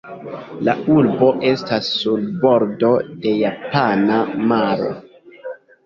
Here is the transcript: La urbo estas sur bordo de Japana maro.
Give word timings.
La 0.67 0.73
urbo 0.93 1.27
estas 1.51 1.91
sur 1.99 2.25
bordo 2.47 2.91
de 3.13 3.37
Japana 3.45 4.21
maro. 4.55 4.93